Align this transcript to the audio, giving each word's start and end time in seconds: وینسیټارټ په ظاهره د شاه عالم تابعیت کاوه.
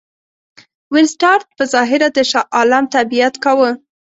وینسیټارټ 0.93 1.47
په 1.57 1.63
ظاهره 1.73 2.07
د 2.13 2.19
شاه 2.29 2.47
عالم 2.55 2.83
تابعیت 2.93 3.35
کاوه. 3.43 3.71